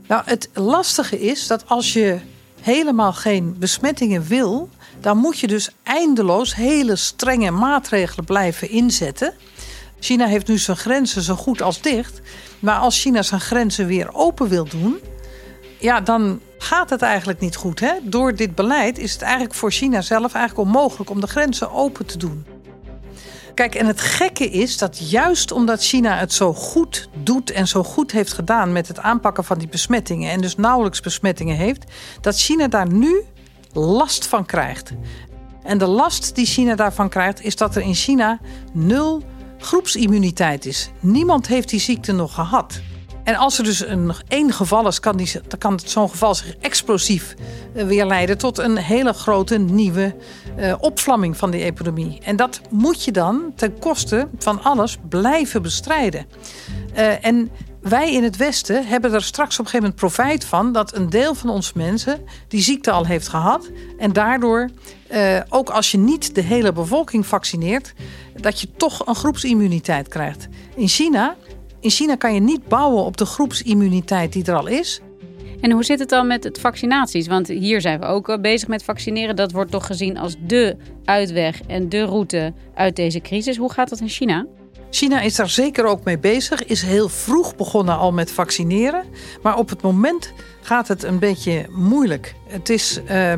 Nou, 0.07 0.21
het 0.25 0.49
lastige 0.53 1.19
is 1.19 1.47
dat 1.47 1.67
als 1.67 1.93
je 1.93 2.19
helemaal 2.61 3.13
geen 3.13 3.55
besmettingen 3.59 4.23
wil, 4.23 4.69
dan 4.99 5.17
moet 5.17 5.39
je 5.39 5.47
dus 5.47 5.69
eindeloos 5.83 6.55
hele 6.55 6.95
strenge 6.95 7.51
maatregelen 7.51 8.25
blijven 8.25 8.69
inzetten. 8.69 9.33
China 9.99 10.25
heeft 10.25 10.47
nu 10.47 10.57
zijn 10.57 10.77
grenzen 10.77 11.21
zo 11.21 11.35
goed 11.35 11.61
als 11.61 11.81
dicht. 11.81 12.21
Maar 12.59 12.77
als 12.79 13.01
China 13.01 13.21
zijn 13.21 13.41
grenzen 13.41 13.87
weer 13.87 14.13
open 14.13 14.47
wil 14.47 14.65
doen, 14.65 14.99
ja, 15.79 16.01
dan 16.01 16.41
gaat 16.57 16.89
het 16.89 17.01
eigenlijk 17.01 17.39
niet 17.39 17.55
goed. 17.55 17.79
Hè? 17.79 17.93
Door 18.03 18.35
dit 18.35 18.55
beleid 18.55 18.97
is 18.97 19.13
het 19.13 19.21
eigenlijk 19.21 19.53
voor 19.53 19.71
China 19.71 20.01
zelf 20.01 20.33
eigenlijk 20.33 20.67
onmogelijk 20.67 21.09
om 21.09 21.21
de 21.21 21.27
grenzen 21.27 21.71
open 21.71 22.05
te 22.05 22.17
doen. 22.17 22.45
Kijk, 23.53 23.75
en 23.75 23.85
het 23.85 24.01
gekke 24.01 24.49
is 24.49 24.77
dat 24.77 25.09
juist 25.09 25.51
omdat 25.51 25.83
China 25.83 26.17
het 26.17 26.33
zo 26.33 26.53
goed 26.53 27.09
doet 27.23 27.51
en 27.51 27.67
zo 27.67 27.83
goed 27.83 28.11
heeft 28.11 28.33
gedaan 28.33 28.71
met 28.71 28.87
het 28.87 28.99
aanpakken 28.99 29.43
van 29.43 29.57
die 29.57 29.67
besmettingen 29.67 30.31
en 30.31 30.41
dus 30.41 30.55
nauwelijks 30.55 30.99
besmettingen 30.99 31.55
heeft, 31.55 31.83
dat 32.21 32.39
China 32.39 32.67
daar 32.67 32.91
nu 32.91 33.23
last 33.73 34.27
van 34.27 34.45
krijgt. 34.45 34.91
En 35.63 35.77
de 35.77 35.87
last 35.87 36.35
die 36.35 36.45
China 36.45 36.75
daarvan 36.75 37.09
krijgt 37.09 37.43
is 37.43 37.55
dat 37.55 37.75
er 37.75 37.81
in 37.81 37.93
China 37.93 38.39
nul 38.73 39.23
groepsimmuniteit 39.57 40.65
is. 40.65 40.89
Niemand 40.99 41.47
heeft 41.47 41.69
die 41.69 41.79
ziekte 41.79 42.11
nog 42.11 42.33
gehad. 42.33 42.81
En 43.27 43.35
als 43.35 43.57
er 43.57 43.63
dus 43.63 43.87
een, 43.87 44.13
één 44.27 44.53
geval 44.53 44.87
is, 44.87 44.99
kan, 44.99 45.17
die, 45.17 45.31
kan 45.57 45.79
zo'n 45.85 46.09
geval 46.09 46.35
zich 46.35 46.55
explosief 46.59 47.35
eh, 47.73 47.85
weer 47.85 48.05
leiden 48.05 48.37
tot 48.37 48.57
een 48.57 48.77
hele 48.77 49.13
grote 49.13 49.57
nieuwe 49.57 50.15
uh, 50.59 50.73
opvlamming 50.79 51.37
van 51.37 51.51
die 51.51 51.63
epidemie. 51.63 52.19
En 52.23 52.35
dat 52.35 52.61
moet 52.69 53.03
je 53.03 53.11
dan 53.11 53.51
ten 53.55 53.79
koste 53.79 54.27
van 54.37 54.63
alles 54.63 54.97
blijven 55.09 55.61
bestrijden. 55.61 56.25
Uh, 56.97 57.25
en 57.25 57.51
wij 57.89 58.13
in 58.13 58.23
het 58.23 58.37
Westen 58.37 58.87
hebben 58.87 59.13
er 59.13 59.23
straks 59.23 59.59
op 59.59 59.65
een 59.65 59.71
gegeven 59.71 59.89
moment 59.89 60.15
profijt 60.15 60.45
van 60.45 60.71
dat 60.71 60.95
een 60.95 61.09
deel 61.09 61.35
van 61.35 61.49
onze 61.49 61.71
mensen 61.75 62.19
die 62.47 62.61
ziekte 62.61 62.91
al 62.91 63.05
heeft 63.05 63.27
gehad. 63.27 63.69
En 63.97 64.13
daardoor, 64.13 64.69
uh, 65.11 65.39
ook 65.49 65.69
als 65.69 65.91
je 65.91 65.97
niet 65.97 66.35
de 66.35 66.41
hele 66.41 66.73
bevolking 66.73 67.25
vaccineert, 67.25 67.93
dat 68.35 68.61
je 68.61 68.67
toch 68.77 69.07
een 69.07 69.15
groepsimmuniteit 69.15 70.07
krijgt. 70.07 70.47
In 70.75 70.87
China 70.87 71.35
in 71.79 71.89
China 71.89 72.15
kan 72.15 72.33
je 72.33 72.39
niet 72.39 72.67
bouwen 72.67 73.03
op 73.03 73.17
de 73.17 73.25
groepsimmuniteit 73.25 74.33
die 74.33 74.45
er 74.45 74.55
al 74.55 74.67
is. 74.67 75.01
En 75.61 75.71
hoe 75.71 75.83
zit 75.83 75.99
het 75.99 76.09
dan 76.09 76.27
met 76.27 76.43
het 76.43 76.59
vaccinaties? 76.59 77.27
Want 77.27 77.47
hier 77.47 77.81
zijn 77.81 77.99
we 77.99 78.05
ook 78.05 78.29
eh, 78.29 78.39
bezig 78.39 78.67
met 78.67 78.83
vaccineren. 78.83 79.35
Dat 79.35 79.51
wordt 79.51 79.71
toch 79.71 79.85
gezien 79.85 80.17
als 80.17 80.35
de 80.47 80.77
uitweg 81.05 81.61
en 81.67 81.89
de 81.89 82.03
route 82.03 82.53
uit 82.73 82.95
deze 82.95 83.19
crisis. 83.19 83.57
Hoe 83.57 83.71
gaat 83.71 83.89
dat 83.89 83.99
in 83.99 84.09
China? 84.09 84.45
China 84.89 85.21
is 85.21 85.35
daar 85.35 85.49
zeker 85.49 85.85
ook 85.85 86.03
mee 86.03 86.17
bezig, 86.17 86.65
is 86.65 86.81
heel 86.81 87.09
vroeg 87.09 87.55
begonnen 87.55 87.97
al 87.97 88.11
met 88.11 88.31
vaccineren. 88.31 89.03
Maar 89.41 89.57
op 89.57 89.69
het 89.69 89.81
moment 89.81 90.33
gaat 90.61 90.87
het 90.87 91.03
een 91.03 91.19
beetje 91.19 91.65
moeilijk. 91.69 92.35
Het 92.47 92.69
is, 92.69 92.99
uh, 93.09 93.33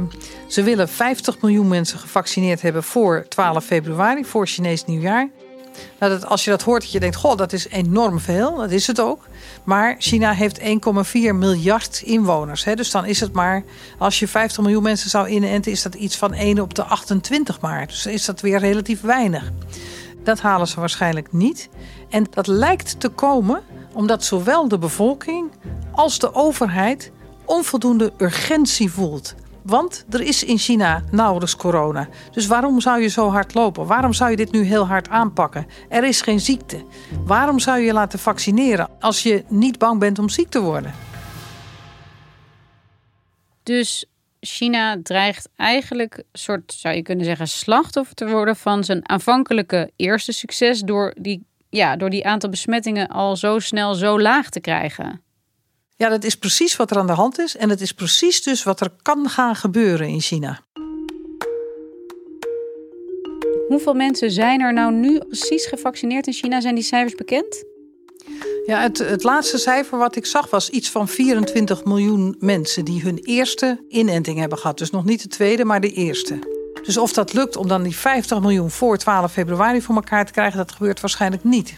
ze 0.47 0.63
willen 0.63 0.89
50 0.89 1.41
miljoen 1.41 1.67
mensen 1.67 1.99
gevaccineerd 1.99 2.61
hebben 2.61 2.83
voor 2.83 3.25
12 3.29 3.65
februari, 3.65 4.25
voor 4.25 4.47
Chinees 4.47 4.85
nieuwjaar. 4.85 5.29
Nou, 5.99 6.11
dat, 6.11 6.25
als 6.25 6.43
je 6.43 6.49
dat 6.49 6.61
hoort, 6.61 6.81
dat 6.81 6.91
je 6.91 6.99
denkt, 6.99 7.15
goh, 7.15 7.37
dat 7.37 7.53
is 7.53 7.67
enorm 7.67 8.19
veel. 8.19 8.55
Dat 8.55 8.71
is 8.71 8.87
het 8.87 8.99
ook. 8.99 9.27
Maar 9.63 9.95
China 9.99 10.31
heeft 10.31 10.59
1,4 10.59 10.65
miljard 11.33 12.01
inwoners. 12.05 12.63
Hè? 12.63 12.75
Dus 12.75 12.91
dan 12.91 13.05
is 13.05 13.19
het 13.19 13.33
maar, 13.33 13.63
als 13.97 14.19
je 14.19 14.27
50 14.27 14.63
miljoen 14.63 14.83
mensen 14.83 15.09
zou 15.09 15.27
inenten, 15.27 15.71
is 15.71 15.81
dat 15.81 15.95
iets 15.95 16.15
van 16.15 16.33
1 16.33 16.59
op 16.59 16.73
de 16.73 16.83
28 16.83 17.61
maar. 17.61 17.87
Dus 17.87 18.05
is 18.05 18.25
dat 18.25 18.41
weer 18.41 18.59
relatief 18.59 19.01
weinig. 19.01 19.51
Dat 20.29 20.39
halen 20.39 20.67
ze 20.67 20.79
waarschijnlijk 20.79 21.31
niet. 21.31 21.69
En 22.09 22.25
dat 22.29 22.47
lijkt 22.47 22.99
te 22.99 23.09
komen 23.09 23.61
omdat 23.93 24.23
zowel 24.23 24.67
de 24.67 24.77
bevolking 24.77 25.51
als 25.91 26.19
de 26.19 26.33
overheid 26.33 27.11
onvoldoende 27.45 28.13
urgentie 28.17 28.91
voelt. 28.91 29.35
Want 29.61 30.05
er 30.09 30.21
is 30.21 30.43
in 30.43 30.57
China 30.57 31.03
nauwelijks 31.11 31.55
corona. 31.55 32.07
Dus 32.31 32.47
waarom 32.47 32.81
zou 32.81 33.01
je 33.01 33.07
zo 33.07 33.29
hard 33.29 33.53
lopen? 33.53 33.85
Waarom 33.85 34.13
zou 34.13 34.29
je 34.29 34.35
dit 34.35 34.51
nu 34.51 34.61
heel 34.61 34.87
hard 34.87 35.09
aanpakken? 35.09 35.67
Er 35.87 36.03
is 36.03 36.21
geen 36.21 36.39
ziekte. 36.39 36.83
Waarom 37.25 37.59
zou 37.59 37.79
je 37.79 37.93
laten 37.93 38.19
vaccineren 38.19 38.89
als 38.99 39.23
je 39.23 39.43
niet 39.47 39.77
bang 39.77 39.99
bent 39.99 40.19
om 40.19 40.29
ziek 40.29 40.49
te 40.49 40.61
worden? 40.61 40.93
Dus 43.63 44.05
China 44.39 44.97
dreigt 45.03 45.49
eigenlijk, 45.55 46.23
soort, 46.31 46.73
zou 46.73 46.95
je 46.95 47.01
kunnen 47.01 47.25
zeggen, 47.25 47.47
slachtoffer 47.47 48.15
te 48.15 48.29
worden 48.29 48.55
van 48.55 48.83
zijn 48.83 49.09
aanvankelijke 49.09 49.91
eerste 49.95 50.31
succes 50.31 50.79
door 50.79 51.13
die, 51.17 51.45
ja, 51.69 51.95
door 51.95 52.09
die 52.09 52.25
aantal 52.25 52.49
besmettingen 52.49 53.07
al 53.07 53.35
zo 53.35 53.59
snel 53.59 53.93
zo 53.93 54.19
laag 54.19 54.49
te 54.49 54.59
krijgen. 54.59 55.21
Ja, 55.95 56.09
dat 56.09 56.23
is 56.23 56.35
precies 56.35 56.75
wat 56.75 56.91
er 56.91 56.97
aan 56.97 57.07
de 57.07 57.13
hand 57.13 57.39
is. 57.39 57.57
En 57.57 57.69
het 57.69 57.81
is 57.81 57.91
precies 57.91 58.43
dus 58.43 58.63
wat 58.63 58.81
er 58.81 58.89
kan 59.01 59.29
gaan 59.29 59.55
gebeuren 59.55 60.07
in 60.07 60.21
China. 60.21 60.59
Hoeveel 63.67 63.93
mensen 63.93 64.31
zijn 64.31 64.61
er 64.61 64.73
nou 64.73 64.93
nu 64.93 65.17
precies 65.19 65.65
gevaccineerd 65.65 66.27
in 66.27 66.33
China? 66.33 66.61
Zijn 66.61 66.75
die 66.75 66.83
cijfers 66.83 67.15
bekend? 67.15 67.63
Ja, 68.65 68.81
het, 68.81 68.97
het 68.97 69.23
laatste 69.23 69.57
cijfer 69.57 69.97
wat 69.97 70.15
ik 70.15 70.25
zag 70.25 70.49
was 70.49 70.69
iets 70.69 70.89
van 70.89 71.07
24 71.07 71.83
miljoen 71.83 72.35
mensen 72.39 72.85
die 72.85 73.01
hun 73.01 73.17
eerste 73.17 73.85
inenting 73.87 74.39
hebben 74.39 74.57
gehad. 74.57 74.77
Dus 74.77 74.89
nog 74.89 75.05
niet 75.05 75.21
de 75.21 75.27
tweede, 75.27 75.65
maar 75.65 75.81
de 75.81 75.91
eerste. 75.91 76.39
Dus 76.83 76.97
of 76.97 77.13
dat 77.13 77.33
lukt 77.33 77.55
om 77.55 77.67
dan 77.67 77.83
die 77.83 77.95
50 77.95 78.39
miljoen 78.39 78.69
voor 78.69 78.97
12 78.97 79.31
februari 79.31 79.81
voor 79.81 79.95
elkaar 79.95 80.25
te 80.25 80.31
krijgen, 80.31 80.57
dat 80.57 80.71
gebeurt 80.71 80.99
waarschijnlijk 80.99 81.43
niet. 81.43 81.77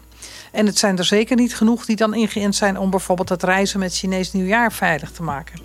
En 0.52 0.66
het 0.66 0.78
zijn 0.78 0.98
er 0.98 1.06
zeker 1.06 1.36
niet 1.36 1.56
genoeg 1.56 1.86
die 1.86 1.96
dan 1.96 2.14
ingeënt 2.14 2.56
zijn 2.56 2.78
om 2.78 2.90
bijvoorbeeld 2.90 3.30
het 3.30 3.44
reizen 3.44 3.80
met 3.80 3.96
Chinees 3.96 4.32
nieuwjaar 4.32 4.74
veilig 4.74 5.12
te 5.12 5.24
maken. 5.24 5.60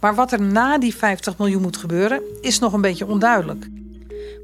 Maar 0.00 0.14
wat 0.14 0.32
er 0.32 0.42
na 0.42 0.78
die 0.78 0.94
50 0.94 1.38
miljoen 1.38 1.62
moet 1.62 1.76
gebeuren, 1.76 2.22
is 2.40 2.58
nog 2.58 2.72
een 2.72 2.80
beetje 2.80 3.06
onduidelijk. 3.06 3.68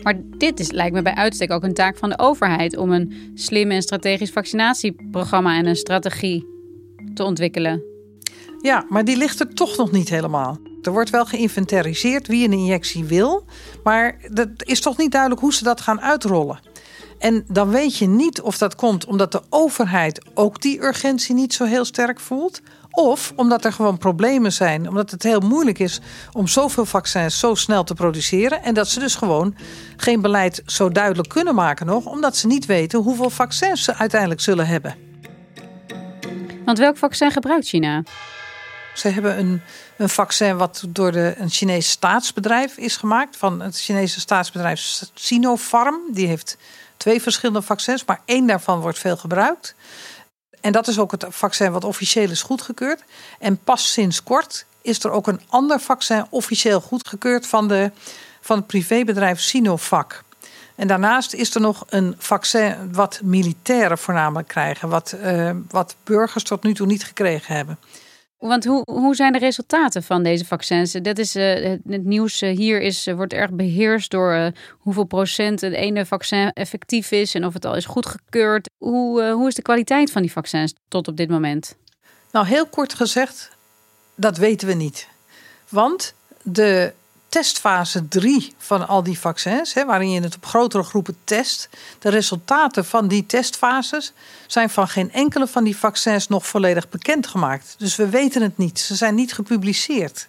Maar 0.05 0.21
dit 0.39 0.61
is, 0.61 0.71
lijkt 0.71 0.95
me 0.95 1.03
bij 1.03 1.15
uitstek 1.15 1.51
ook 1.51 1.63
een 1.63 1.75
taak 1.75 1.97
van 1.97 2.09
de 2.09 2.19
overheid 2.19 2.77
om 2.77 2.93
een 2.93 3.33
slim 3.35 3.71
en 3.71 3.83
strategisch 3.83 4.31
vaccinatieprogramma 4.31 5.57
en 5.57 5.67
een 5.67 5.77
strategie 5.77 6.47
te 7.15 7.25
ontwikkelen. 7.25 7.83
Ja, 8.61 8.87
maar 8.89 9.05
die 9.05 9.17
ligt 9.17 9.41
er 9.41 9.55
toch 9.55 9.77
nog 9.77 9.91
niet 9.91 10.09
helemaal. 10.09 10.59
Er 10.83 10.93
wordt 10.93 11.11
wel 11.11 11.25
geïnventariseerd 11.25 12.27
wie 12.27 12.45
een 12.45 12.53
injectie 12.53 13.05
wil, 13.05 13.45
maar 13.85 14.17
het 14.21 14.51
is 14.57 14.81
toch 14.81 14.97
niet 14.97 15.11
duidelijk 15.11 15.41
hoe 15.41 15.55
ze 15.55 15.65
dat 15.65 15.81
gaan 15.81 16.01
uitrollen. 16.01 16.61
En 17.19 17.45
dan 17.49 17.71
weet 17.71 17.97
je 17.97 18.07
niet 18.07 18.41
of 18.41 18.59
dat 18.59 18.75
komt 18.75 19.05
omdat 19.05 19.33
de 19.33 19.43
overheid 19.51 20.25
ook 20.35 20.63
die 20.63 20.83
urgentie 20.83 21.35
niet 21.35 21.55
zo 21.55 21.65
heel 21.65 21.85
sterk 21.85 22.21
voelt. 22.21 22.61
Of 22.95 23.33
omdat 23.37 23.65
er 23.65 23.73
gewoon 23.73 23.99
problemen 23.99 24.53
zijn. 24.53 24.89
Omdat 24.89 25.11
het 25.11 25.23
heel 25.23 25.41
moeilijk 25.41 25.79
is 25.79 26.01
om 26.33 26.47
zoveel 26.47 26.85
vaccins 26.85 27.39
zo 27.39 27.55
snel 27.55 27.85
te 27.85 27.95
produceren. 27.95 28.63
En 28.63 28.75
dat 28.75 28.89
ze 28.89 28.99
dus 28.99 29.15
gewoon 29.15 29.57
geen 29.97 30.21
beleid 30.21 30.63
zo 30.67 30.89
duidelijk 30.89 31.29
kunnen 31.29 31.55
maken 31.55 31.87
nog. 31.87 32.07
Omdat 32.07 32.37
ze 32.37 32.47
niet 32.47 32.67
weten 32.67 33.01
hoeveel 33.01 33.31
vaccins 33.31 33.85
ze 33.85 33.95
uiteindelijk 33.95 34.41
zullen 34.41 34.67
hebben. 34.67 34.95
Want 36.65 36.79
welk 36.79 36.97
vaccin 36.97 37.31
gebruikt 37.31 37.67
China? 37.67 38.03
Ze 38.95 39.09
hebben 39.09 39.39
een, 39.39 39.61
een 39.97 40.09
vaccin 40.09 40.57
wat 40.57 40.85
door 40.89 41.13
de, 41.13 41.35
een 41.39 41.51
Chinees 41.51 41.91
staatsbedrijf 41.91 42.77
is 42.77 42.97
gemaakt. 42.97 43.37
Van 43.37 43.61
het 43.61 43.81
Chinese 43.81 44.21
staatsbedrijf 44.21 45.03
Sinopharm. 45.15 46.01
Die 46.13 46.27
heeft 46.27 46.57
twee 46.97 47.23
verschillende 47.23 47.63
vaccins, 47.63 48.05
maar 48.05 48.21
één 48.25 48.47
daarvan 48.47 48.81
wordt 48.81 48.99
veel 48.99 49.17
gebruikt. 49.17 49.75
En 50.65 50.73
dat 50.73 50.89
is 50.89 50.99
ook 50.99 51.11
het 51.11 51.27
vaccin 51.29 51.73
wat 51.73 51.85
officieel 51.85 52.31
is 52.31 52.43
goedgekeurd. 52.43 53.05
En 53.39 53.59
pas 53.59 53.93
sinds 53.93 54.23
kort 54.23 54.67
is 54.83 55.05
er 55.05 55.11
ook 55.11 55.27
een 55.27 55.41
ander 55.49 55.81
vaccin 55.81 56.27
officieel 56.31 56.81
goedgekeurd 56.81 57.47
van, 57.47 57.69
de, 57.69 57.91
van 58.41 58.57
het 58.57 58.67
privébedrijf 58.67 59.41
Sinovac. 59.41 60.23
En 60.75 60.87
daarnaast 60.87 61.35
is 61.35 61.55
er 61.55 61.61
nog 61.61 61.85
een 61.89 62.15
vaccin 62.19 62.93
wat 62.93 63.21
militairen 63.23 63.99
voornamelijk 63.99 64.49
krijgen, 64.49 64.89
wat, 64.89 65.17
uh, 65.25 65.51
wat 65.69 65.97
burgers 66.05 66.45
tot 66.45 66.63
nu 66.63 66.75
toe 66.75 66.87
niet 66.87 67.05
gekregen 67.05 67.55
hebben. 67.55 67.79
Want 68.49 68.65
hoe, 68.65 68.83
hoe 68.85 69.15
zijn 69.15 69.33
de 69.33 69.39
resultaten 69.39 70.03
van 70.03 70.23
deze 70.23 70.45
vaccins? 70.45 70.93
Dat 70.93 71.19
is, 71.19 71.37
uh, 71.37 71.77
het, 71.89 72.05
nieuws 72.05 72.43
uh, 72.43 72.57
hier 72.57 72.81
is, 72.81 73.07
uh, 73.07 73.15
wordt 73.15 73.33
erg 73.33 73.51
beheerst 73.51 74.11
door 74.11 74.53
hoeveel 74.79 75.05
procent 75.05 75.61
het 75.61 75.73
ene 75.73 76.07
vaccin 76.07 76.53
effectief 76.53 77.11
is 77.11 77.35
en 77.35 77.45
of 77.45 77.55
het 77.55 77.65
al 77.65 77.77
is 77.77 77.85
goedgekeurd. 77.85 78.71
Hoe, 78.79 79.23
hoe 79.23 79.49
is 79.49 79.55
de 79.55 79.63
kwaliteit 79.63 80.11
van 80.11 80.23
die 80.23 80.33
vaccins 80.33 80.75
tot 80.89 81.09
op 81.09 81.17
dit 81.17 81.29
moment? 81.29 81.77
Nou, 82.33 82.47
heel 82.47 82.67
kort 82.67 82.95
gezegd, 82.95 83.51
dat 84.15 84.37
weten 84.37 84.69
we 84.69 84.75
niet. 84.75 85.09
Want 85.69 86.15
de 86.43 86.93
testfase 87.35 88.09
3 88.09 88.55
van 88.59 88.89
al 88.89 89.03
die 89.03 89.19
vaccins, 89.19 89.75
hè, 89.75 89.85
waarin 89.85 90.11
je 90.11 90.21
het 90.21 90.37
op 90.37 90.47
grotere 90.47 90.83
groepen 90.83 91.17
test. 91.25 91.69
De 91.99 92.09
resultaten 92.09 92.85
van 92.85 93.09
die 93.09 93.27
testfases 93.27 94.13
zijn 94.47 94.71
van 94.71 94.89
geen 94.89 95.13
enkele 95.13 95.47
van 95.47 95.65
die 95.65 95.77
vaccins 95.77 96.29
nog 96.29 96.47
volledig 96.47 96.89
bekendgemaakt. 96.89 97.75
Dus 97.79 97.97
we 97.97 98.09
weten 98.09 98.43
het 98.43 98.59
niet. 98.59 98.79
Ze 98.79 98.95
zijn 98.95 99.15
niet 99.15 99.33
gepubliceerd. 99.33 100.29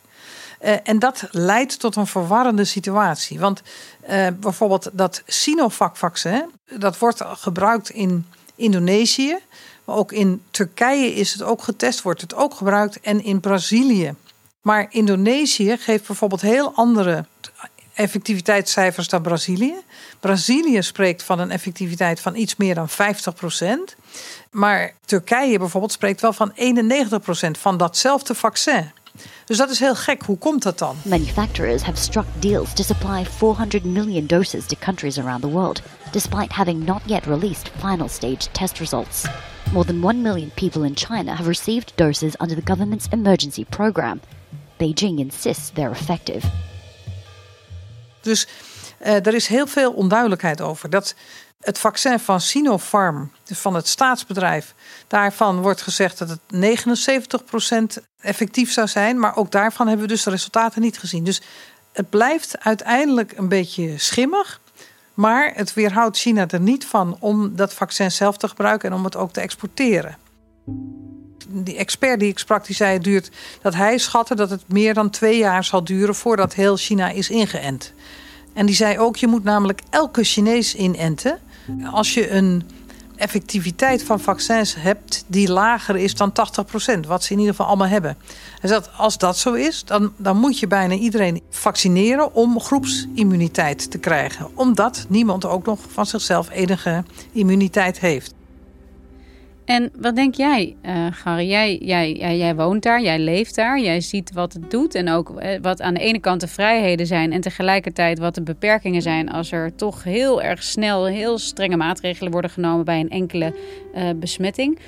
Uh, 0.62 0.74
en 0.83 1.00
dat 1.00 1.27
leidt 1.31 1.79
tot 1.79 1.95
een 1.95 2.07
verwarrende 2.07 2.65
situatie. 2.65 3.39
Want 3.39 3.62
uh, 4.09 4.27
bijvoorbeeld 4.39 4.89
dat 4.93 5.24
Sinovac-vaccin, 5.25 6.45
dat 6.77 6.97
wordt 6.97 7.21
gebruikt 7.25 7.89
in 7.89 8.25
Indonesië. 8.55 9.38
Maar 9.83 9.95
ook 9.95 10.12
in 10.12 10.43
Turkije 10.51 11.13
is 11.13 11.33
het 11.33 11.43
ook 11.43 11.63
getest, 11.63 12.01
wordt 12.01 12.21
het 12.21 12.35
ook 12.35 12.53
gebruikt. 12.53 13.00
En 13.00 13.24
in 13.24 13.39
Brazilië. 13.39 14.15
Maar 14.65 14.88
Indonesië 14.89 15.77
geeft 15.77 16.07
bijvoorbeeld 16.07 16.41
heel 16.41 16.72
andere 16.75 17.25
effectiviteitscijfers 17.93 19.07
dan 19.07 19.22
Brazilië. 19.22 19.75
Brazilië 20.19 20.81
spreekt 20.81 21.24
van 21.24 21.39
een 21.39 21.51
effectiviteit 21.51 22.19
van 22.19 22.36
iets 22.36 22.55
meer 22.55 22.75
dan 22.75 22.89
50%. 22.89 22.93
Maar 24.51 24.93
Turkije 25.05 25.57
bijvoorbeeld 25.57 25.91
spreekt 25.91 26.22
wel 26.22 26.34
van 26.34 26.51
91% 26.51 26.55
van 27.60 27.77
datzelfde 27.77 28.36
vaccin. 28.36 28.91
Dus 29.45 29.57
dat 29.57 29.69
is 29.69 29.79
heel 29.79 29.95
gek. 29.95 30.22
Hoe 30.22 30.38
komt 30.38 30.63
dat 30.63 30.79
dan? 30.79 30.95
Manufacturers 31.03 31.81
have 31.81 31.98
struck 31.98 32.25
deals 32.39 32.74
to 32.74 32.84
supply 32.84 33.25
400 33.25 33.84
million 33.84 34.25
doses 34.25 34.65
to 34.65 34.75
countries 34.79 35.19
around 35.19 35.41
the 35.41 35.50
world, 35.50 35.81
despite 36.12 36.53
having 36.53 36.86
not 36.86 37.01
yet 37.05 37.25
released 37.25 37.72
final 37.79 38.10
stage 38.10 38.51
test 38.51 38.79
results. 38.79 39.24
More 39.74 39.86
than 39.86 40.03
1 40.03 40.22
million 40.22 40.51
people 40.53 40.86
in 40.86 40.95
China 40.95 41.31
have 41.31 41.48
received 41.48 41.91
doses 41.95 42.36
under 42.39 42.55
the 42.55 42.65
government's 42.65 43.07
emergency 43.12 43.65
program. 43.65 44.19
Beijing 44.77 45.20
insists 45.20 45.72
they're 45.74 45.91
effective. 45.91 46.48
Dus 48.22 48.48
uh, 49.01 49.25
er 49.25 49.34
is 49.34 49.48
heel 49.48 49.67
veel 49.67 49.91
onduidelijkheid 49.91 50.62
over. 50.62 50.89
Dat 50.89 51.15
het 51.62 51.79
vaccin 51.79 52.20
van 52.20 52.41
Sinopharm, 52.41 53.32
van 53.46 53.74
het 53.74 53.88
staatsbedrijf, 53.88 54.74
daarvan 55.08 55.62
wordt 55.62 55.82
gezegd 55.82 56.17
dat 56.17 56.29
het 56.29 58.00
79% 58.00 58.03
effectief 58.20 58.72
zou 58.72 58.88
zijn. 58.88 59.20
Maar 59.20 59.36
ook 59.36 59.51
daarvan 59.51 59.88
hebben 59.88 60.05
we 60.05 60.12
dus 60.12 60.24
de 60.24 60.29
resultaten 60.29 60.82
niet 60.82 61.00
gezien. 61.00 61.24
Dus 61.24 61.41
het 61.91 62.10
blijft 62.10 62.60
uiteindelijk 62.60 63.38
een 63.38 63.50
beetje 63.50 63.98
schimmig. 63.98 64.62
Maar 65.13 65.51
het 65.55 65.74
weerhoudt 65.74 66.17
China 66.17 66.48
er 66.48 66.60
niet 66.60 66.86
van 66.86 67.17
om 67.20 67.55
dat 67.55 67.74
vaccin 67.74 68.12
zelf 68.12 68.38
te 68.38 68.48
gebruiken 68.48 68.89
en 68.89 68.96
om 68.96 69.03
het 69.03 69.15
ook 69.15 69.32
te 69.32 69.41
exporteren. 69.41 70.17
Die 71.63 71.77
expert 71.77 72.19
die 72.19 72.29
ik 72.29 72.39
sprak, 72.39 72.65
die 72.65 72.75
zei 72.75 72.93
het 72.93 73.03
duurt, 73.03 73.31
dat 73.62 73.75
hij 73.75 73.97
schatte 73.97 74.35
dat 74.35 74.50
het 74.50 74.63
meer 74.67 74.93
dan 74.93 75.09
twee 75.09 75.38
jaar 75.38 75.63
zal 75.63 75.83
duren 75.83 76.15
voordat 76.15 76.53
heel 76.53 76.77
China 76.77 77.09
is 77.09 77.29
ingeënt. 77.29 77.93
En 78.53 78.65
die 78.65 78.75
zei 78.75 79.00
ook, 79.00 79.15
je 79.15 79.27
moet 79.27 79.43
namelijk 79.43 79.81
elke 79.89 80.24
Chinees 80.24 80.75
inenten. 80.75 81.39
Als 81.91 82.13
je 82.13 82.31
een 82.31 82.63
effectiviteit 83.15 84.03
van 84.03 84.19
vaccins 84.19 84.75
hebt 84.77 85.24
die 85.27 85.51
lager 85.51 85.95
is 85.95 86.15
dan 86.15 86.31
80%, 86.31 87.00
wat 87.07 87.24
ze 87.24 87.31
in 87.31 87.39
ieder 87.39 87.53
geval 87.53 87.67
allemaal 87.67 87.88
hebben. 87.88 88.17
En 88.62 88.69
dat, 88.69 88.89
als 88.97 89.17
dat 89.17 89.38
zo 89.38 89.53
is, 89.53 89.83
dan, 89.85 90.13
dan 90.17 90.38
moet 90.38 90.59
je 90.59 90.67
bijna 90.67 90.93
iedereen 90.93 91.41
vaccineren 91.50 92.33
om 92.33 92.59
groepsimmuniteit 92.59 93.91
te 93.91 93.97
krijgen. 93.97 94.50
Omdat 94.53 95.05
niemand 95.09 95.45
ook 95.45 95.65
nog 95.65 95.79
van 95.88 96.05
zichzelf 96.05 96.50
enige 96.50 97.03
immuniteit 97.31 98.00
heeft. 98.00 98.33
En 99.65 99.91
wat 100.00 100.15
denk 100.15 100.36
jij, 100.36 100.75
uh, 100.86 101.07
Gary? 101.12 101.48
Jij, 101.48 101.77
jij, 101.77 102.38
jij, 102.38 102.55
woont 102.55 102.84
daar, 102.84 103.01
jij 103.01 103.19
leeft 103.19 103.55
daar, 103.55 103.79
jij 103.79 104.01
ziet 104.01 104.31
wat 104.34 104.53
het 104.53 104.72
doet 104.72 104.95
en 104.95 105.10
ook 105.10 105.39
eh, 105.39 105.60
wat 105.62 105.81
aan 105.81 105.93
de 105.93 106.00
ene 106.00 106.19
kant 106.19 106.41
de 106.41 106.48
vrijheden 106.48 107.07
zijn 107.07 107.31
en 107.31 107.41
tegelijkertijd 107.41 108.19
wat 108.19 108.36
de 108.36 108.41
beperkingen 108.41 109.01
zijn 109.01 109.31
als 109.31 109.51
er 109.51 109.75
toch 109.75 110.03
heel 110.03 110.41
erg 110.41 110.63
snel 110.63 111.05
heel 111.05 111.38
strenge 111.38 111.77
maatregelen 111.77 112.31
worden 112.31 112.51
genomen 112.51 112.86
bij 112.86 113.00
een 113.00 113.10
enkele 113.10 113.55
uh, 113.95 114.10
besmetting. 114.15 114.79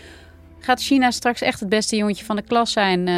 Gaat 0.59 0.81
China 0.81 1.11
straks 1.11 1.41
echt 1.41 1.59
het 1.59 1.69
beste 1.69 1.95
jongetje 1.95 2.25
van 2.25 2.35
de 2.35 2.41
klas 2.41 2.71
zijn 2.71 3.09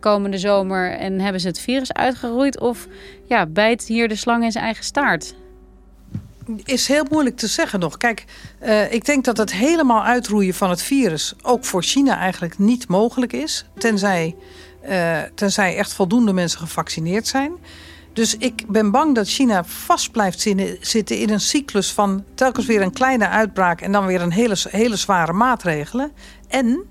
komende 0.00 0.38
zomer 0.38 0.92
en 0.92 1.20
hebben 1.20 1.40
ze 1.40 1.46
het 1.46 1.60
virus 1.60 1.92
uitgeroeid? 1.92 2.60
Of 2.60 2.88
ja, 3.28 3.46
bijt 3.46 3.86
hier 3.86 4.08
de 4.08 4.16
slang 4.16 4.44
in 4.44 4.52
zijn 4.52 4.64
eigen 4.64 4.84
staart? 4.84 5.34
Is 6.64 6.86
heel 6.86 7.04
moeilijk 7.10 7.36
te 7.36 7.46
zeggen 7.46 7.80
nog. 7.80 7.96
Kijk, 7.96 8.24
uh, 8.62 8.92
ik 8.92 9.04
denk 9.04 9.24
dat 9.24 9.36
het 9.36 9.52
helemaal 9.52 10.04
uitroeien 10.04 10.54
van 10.54 10.70
het 10.70 10.82
virus 10.82 11.34
ook 11.42 11.64
voor 11.64 11.82
China 11.82 12.18
eigenlijk 12.18 12.58
niet 12.58 12.88
mogelijk 12.88 13.32
is. 13.32 13.64
Tenzij, 13.78 14.36
uh, 14.88 15.18
tenzij 15.34 15.76
echt 15.76 15.92
voldoende 15.92 16.32
mensen 16.32 16.60
gevaccineerd 16.60 17.26
zijn. 17.26 17.52
Dus 18.12 18.36
ik 18.36 18.64
ben 18.68 18.90
bang 18.90 19.14
dat 19.14 19.28
China 19.28 19.64
vast 19.64 20.10
blijft 20.10 20.48
zitten 20.80 21.18
in 21.18 21.30
een 21.30 21.40
cyclus 21.40 21.92
van 21.92 22.24
telkens 22.34 22.66
weer 22.66 22.82
een 22.82 22.92
kleine 22.92 23.28
uitbraak 23.28 23.80
en 23.80 23.92
dan 23.92 24.06
weer 24.06 24.20
een 24.20 24.32
hele, 24.32 24.56
hele 24.68 24.96
zware 24.96 25.32
maatregelen. 25.32 26.12
En 26.48 26.84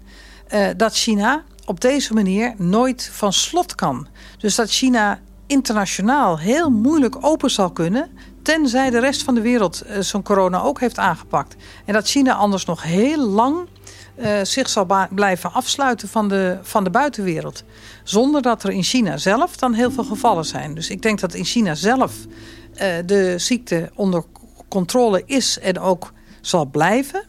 uh, 0.54 0.68
dat 0.78 0.96
China 0.96 1.44
op 1.66 1.82
deze 1.82 2.14
manier 2.14 2.54
nooit 2.58 3.10
van 3.14 3.34
slot 3.34 3.76
kan. 3.76 4.08
Dus 4.38 4.56
dat 4.56 4.70
China 4.70 5.20
internationaal 5.48 6.40
heel 6.40 6.70
moeilijk 6.70 7.26
open 7.26 7.52
zal 7.52 7.72
kunnen 7.72 8.12
Tenzij 8.42 8.90
de 8.90 9.00
rest 9.00 9.24
van 9.24 9.36
de 9.36 9.42
wereld 9.42 9.84
uh, 9.88 10.00
zo'n 10.00 10.24
corona 10.24 10.62
ook 10.62 10.80
heeft 10.80 10.98
aangepakt. 10.98 11.56
En 11.86 11.94
dat 11.94 12.08
China 12.08 12.34
anders 12.34 12.66
nog 12.66 12.84
heel 12.84 13.28
lang 13.28 13.68
uh, 14.20 14.44
zich 14.44 14.70
zal 14.70 15.08
blijven 15.10 15.54
afsluiten 15.54 16.08
van 16.08 16.28
de, 16.28 16.60
van 16.62 16.84
de 16.84 16.90
buitenwereld. 16.90 17.64
Zonder 18.04 18.42
dat 18.42 18.64
er 18.64 18.72
in 18.72 18.84
China 18.84 19.18
zelf 19.18 19.58
dan 19.58 19.74
heel 19.74 19.92
veel 19.92 20.04
gevallen 20.04 20.46
zijn. 20.46 20.74
Dus 20.74 20.90
ik 20.90 21.02
denk 21.02 21.20
dat 21.20 21.34
in 21.34 21.46
China 21.46 21.76
zelf 21.76 22.14
uh, 22.74 22.88
de 23.06 23.34
ziekte 23.38 23.90
onder 23.96 24.24
controle 24.68 25.24
is 25.26 25.60
en 25.60 25.80
ook 25.80 26.12
zal 26.42 26.66
blijven. 26.66 27.24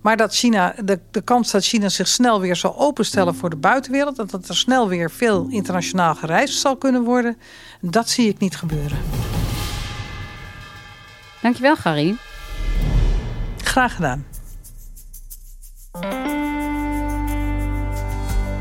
Maar 0.00 0.16
dat 0.16 0.34
China, 0.34 0.74
de, 0.84 1.00
de 1.10 1.20
kans 1.20 1.50
dat 1.50 1.64
China 1.64 1.88
zich 1.88 2.08
snel 2.08 2.40
weer 2.40 2.56
zal 2.56 2.78
openstellen 2.78 3.34
voor 3.34 3.50
de 3.50 3.56
buitenwereld... 3.56 4.16
dat 4.16 4.48
er 4.48 4.56
snel 4.56 4.88
weer 4.88 5.10
veel 5.10 5.46
internationaal 5.50 6.14
gereisd 6.14 6.58
zal 6.58 6.76
kunnen 6.76 7.02
worden... 7.02 7.36
dat 7.80 8.08
zie 8.08 8.28
ik 8.28 8.38
niet 8.38 8.56
gebeuren. 8.56 8.98
Dankjewel, 11.42 11.76
Gary. 11.76 12.16
Graag 13.56 13.94
gedaan. 13.94 14.26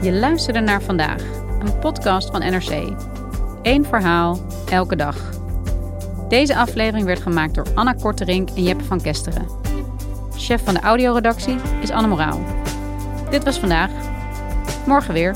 Je 0.02 0.12
luisterde 0.12 0.60
naar 0.60 0.82
vandaag, 0.82 1.22
een 1.60 1.80
podcast 1.80 2.30
van 2.30 2.40
NRC. 2.40 2.94
Eén 3.62 3.86
verhaal, 3.86 4.46
elke 4.70 4.96
dag. 4.96 5.16
Deze 6.30 6.56
aflevering 6.56 7.06
werd 7.06 7.22
gemaakt 7.22 7.54
door 7.54 7.68
Anna 7.76 7.94
Korterink 7.94 8.50
en 8.50 8.64
Jeppe 8.64 8.84
van 8.84 9.02
Kesteren. 9.02 9.48
Chef 10.36 10.64
van 10.64 10.74
de 10.74 10.80
audioredactie 10.80 11.56
is 11.82 11.92
Anne 11.92 12.08
Moraal. 12.08 12.40
Dit 13.30 13.44
was 13.44 13.60
vandaag. 13.60 13.90
Morgen 14.86 15.14
weer. 15.14 15.36